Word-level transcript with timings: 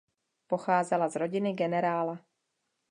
Pocházela 0.47 1.09
z 1.09 1.15
rodiny 1.15 1.53
generála. 1.53 2.25